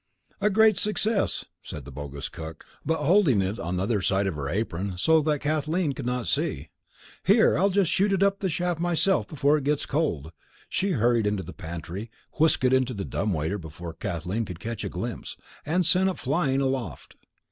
"A 0.41 0.49
great 0.49 0.77
success," 0.77 1.45
said 1.61 1.85
the 1.85 1.91
bogus 1.91 2.27
cook, 2.27 2.65
but 2.83 3.03
holding 3.03 3.39
it 3.39 3.59
on 3.59 3.77
the 3.77 3.83
other 3.83 4.01
side 4.01 4.25
of 4.25 4.33
her 4.33 4.49
apron 4.49 4.97
so 4.97 5.21
that 5.21 5.41
Kathleen 5.41 5.91
could 5.93 6.07
not 6.07 6.25
see. 6.25 6.69
"Here, 7.23 7.55
I'll 7.55 7.69
just 7.69 7.91
shoot 7.91 8.11
it 8.11 8.23
up 8.23 8.39
the 8.39 8.49
shaft 8.49 8.79
myself 8.79 9.27
before 9.27 9.59
it 9.59 9.63
gets 9.63 9.85
cold." 9.85 10.31
She 10.69 10.93
hurried 10.93 11.27
into 11.27 11.43
the 11.43 11.53
pantry, 11.53 12.09
whisked 12.39 12.63
it 12.63 12.73
into 12.73 12.95
the 12.95 13.05
dumb 13.05 13.31
waiter 13.31 13.59
before 13.59 13.93
Kathleen 13.93 14.43
could 14.43 14.59
catch 14.59 14.83
a 14.83 14.89
glimpse, 14.89 15.37
and 15.67 15.85
sent 15.85 16.09
it 16.09 16.17
flying 16.17 16.61
aloft. 16.61 17.15